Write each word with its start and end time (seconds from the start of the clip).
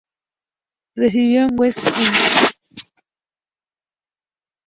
Residió 0.95 1.41
en 1.43 1.49
West 1.59 1.85
End. 1.85 2.85